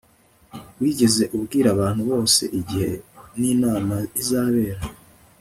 [0.79, 2.91] Wigeze ubwira abantu bose igihe
[3.39, 4.81] ninama izabera